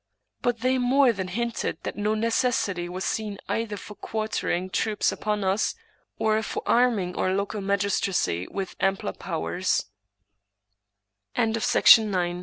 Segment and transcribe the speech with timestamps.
[0.41, 5.43] But they more than hinted that no necessity was seen either for quartering troops upon
[5.43, 5.75] us,
[6.17, 9.61] or for arming our local magis tracy with ampler po